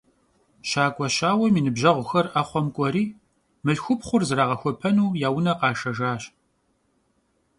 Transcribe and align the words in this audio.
Şak'ue 0.69 1.07
şauem 1.17 1.55
yi 1.57 1.61
nıbjeğuxer 1.65 2.25
'exhuem 2.31 2.67
k'ueri 2.75 3.05
mılhxupxhur 3.65 4.21
zrağexuepenu 4.29 5.05
ya 5.21 5.29
vune 5.33 5.53
khaşşejjaş. 5.59 6.23